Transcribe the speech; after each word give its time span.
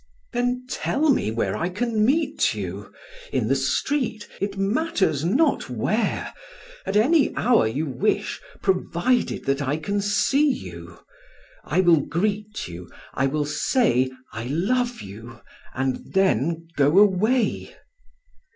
"Then 0.33 0.65
tell 0.67 1.11
me 1.11 1.29
where 1.29 1.55
I 1.55 1.69
can 1.69 2.03
meet 2.03 2.55
you 2.55 2.91
in 3.31 3.47
the 3.49 3.55
street 3.55 4.27
it 4.41 4.57
matters 4.57 5.23
not 5.23 5.69
where 5.69 6.33
at 6.87 6.95
any 6.97 7.35
hour 7.35 7.67
you 7.67 7.85
wish 7.85 8.41
provided 8.63 9.45
that 9.45 9.61
I 9.61 9.77
can 9.77 10.01
see 10.01 10.49
you. 10.51 10.97
I 11.63 11.81
will 11.81 11.99
greet 12.01 12.67
you; 12.67 12.89
I 13.13 13.27
will 13.27 13.45
say, 13.45 14.09
I 14.33 14.45
love 14.45 15.03
you; 15.03 15.39
and 15.75 15.97
then 16.15 16.67
go 16.75 16.97
away." 16.97 17.75